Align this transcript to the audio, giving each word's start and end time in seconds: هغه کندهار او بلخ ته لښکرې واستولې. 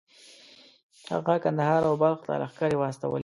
هغه 1.11 1.35
کندهار 1.43 1.81
او 1.89 1.95
بلخ 2.03 2.19
ته 2.27 2.33
لښکرې 2.41 2.77
واستولې. 2.79 3.19